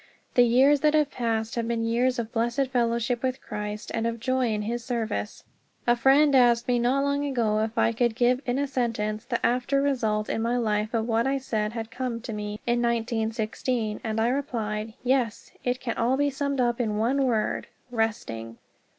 The 0.33 0.41
years 0.41 0.79
that 0.79 0.95
have 0.95 1.11
passed 1.11 1.53
have 1.53 1.67
been 1.67 1.83
years 1.85 2.17
of 2.17 2.31
blessed 2.31 2.69
fellowship 2.69 3.21
with 3.21 3.39
Christ 3.39 3.91
and 3.93 4.07
of 4.07 4.19
joy 4.19 4.47
in 4.47 4.63
his 4.63 4.83
service. 4.83 5.43
A 5.85 5.95
friend 5.95 6.33
asked 6.33 6.67
me 6.67 6.79
not 6.79 7.03
long 7.03 7.23
ago 7.23 7.59
if 7.59 7.77
I 7.77 7.91
could 7.91 8.15
give 8.15 8.41
in 8.47 8.57
a 8.57 8.65
sentence 8.65 9.25
the 9.25 9.45
after 9.45 9.79
result 9.79 10.27
in 10.27 10.41
my 10.41 10.57
life 10.57 10.95
of 10.95 11.05
what 11.07 11.27
I 11.27 11.37
said 11.37 11.73
had 11.73 11.91
come 11.91 12.19
to 12.21 12.33
me 12.33 12.59
in 12.65 12.81
1916, 12.81 14.01
and 14.03 14.19
I 14.19 14.29
replied, 14.29 14.95
"Yes, 15.03 15.51
it 15.63 15.79
can 15.79 15.93
be 15.93 15.97
all 16.25 16.31
summed 16.31 16.59
up 16.59 16.81
in 16.81 16.97
one 16.97 17.23
word, 17.25 17.67
'Resting.'" 17.91 18.57